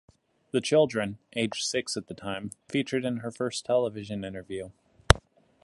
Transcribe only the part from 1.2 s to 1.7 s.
aged